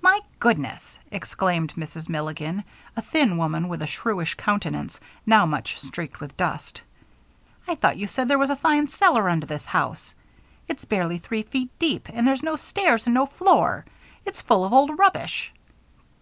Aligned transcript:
"My 0.00 0.20
goodness!" 0.40 0.98
exclaimed 1.10 1.74
Mrs. 1.74 2.08
Milligan, 2.08 2.64
a 2.96 3.02
thin 3.02 3.36
woman 3.36 3.68
with 3.68 3.82
a 3.82 3.86
shrewish 3.86 4.34
countenance 4.34 4.98
now 5.26 5.44
much 5.44 5.78
streaked 5.78 6.20
with 6.20 6.38
dust. 6.38 6.80
"I 7.66 7.74
thought 7.74 7.98
you 7.98 8.06
said 8.08 8.28
there 8.28 8.38
was 8.38 8.48
a 8.48 8.56
fine 8.56 8.88
cellar 8.88 9.28
under 9.28 9.44
this 9.44 9.66
house? 9.66 10.14
It's 10.68 10.86
barely 10.86 11.18
three 11.18 11.42
feet 11.42 11.68
deep, 11.78 12.08
and 12.10 12.26
there's 12.26 12.42
no 12.42 12.56
stairs 12.56 13.06
and 13.06 13.12
no 13.12 13.26
floor. 13.26 13.84
It's 14.24 14.40
full 14.40 14.64
of 14.64 14.72
old 14.72 14.98
rubbish." 14.98 15.52